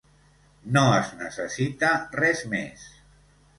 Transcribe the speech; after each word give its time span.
No 0.77 0.81
es 1.01 1.11
necessita 1.19 1.93
res 2.19 2.43
més. 2.57 2.89